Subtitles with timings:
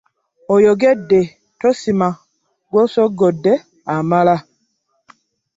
[0.53, 1.21] Oyogedde
[1.59, 2.09] tosima
[2.71, 3.53] gw'osoggodde
[3.95, 4.35] amala.